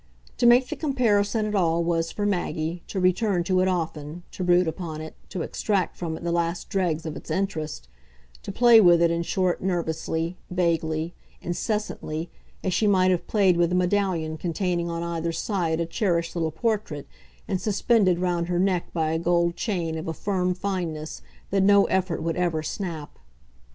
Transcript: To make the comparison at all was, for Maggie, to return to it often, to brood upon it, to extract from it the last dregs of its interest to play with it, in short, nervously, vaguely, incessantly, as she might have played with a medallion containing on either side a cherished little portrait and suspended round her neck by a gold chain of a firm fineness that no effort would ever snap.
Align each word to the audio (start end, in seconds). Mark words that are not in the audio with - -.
To 0.37 0.47
make 0.47 0.67
the 0.69 0.75
comparison 0.75 1.45
at 1.45 1.53
all 1.53 1.83
was, 1.83 2.11
for 2.11 2.25
Maggie, 2.25 2.81
to 2.87 2.99
return 2.99 3.43
to 3.43 3.59
it 3.59 3.67
often, 3.67 4.23
to 4.31 4.43
brood 4.43 4.67
upon 4.67 4.99
it, 4.99 5.15
to 5.29 5.43
extract 5.43 5.95
from 5.95 6.17
it 6.17 6.23
the 6.23 6.31
last 6.31 6.69
dregs 6.69 7.05
of 7.05 7.15
its 7.15 7.29
interest 7.29 7.87
to 8.41 8.51
play 8.51 8.81
with 8.81 8.99
it, 8.99 9.11
in 9.11 9.21
short, 9.21 9.61
nervously, 9.61 10.39
vaguely, 10.49 11.13
incessantly, 11.39 12.31
as 12.63 12.73
she 12.73 12.87
might 12.87 13.11
have 13.11 13.27
played 13.27 13.57
with 13.57 13.71
a 13.73 13.75
medallion 13.75 14.37
containing 14.37 14.89
on 14.89 15.03
either 15.03 15.31
side 15.31 15.79
a 15.79 15.85
cherished 15.85 16.35
little 16.35 16.49
portrait 16.49 17.05
and 17.47 17.61
suspended 17.61 18.17
round 18.17 18.47
her 18.47 18.57
neck 18.57 18.91
by 18.93 19.11
a 19.11 19.19
gold 19.19 19.55
chain 19.55 19.95
of 19.99 20.07
a 20.07 20.13
firm 20.15 20.55
fineness 20.55 21.21
that 21.51 21.61
no 21.61 21.85
effort 21.85 22.23
would 22.23 22.37
ever 22.37 22.63
snap. 22.63 23.19